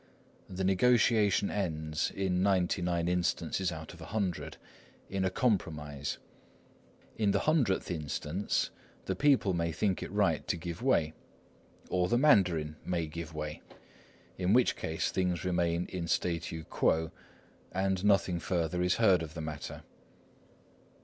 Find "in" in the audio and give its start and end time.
2.15-2.41, 5.11-5.23, 7.17-7.29, 14.39-14.53, 15.85-16.07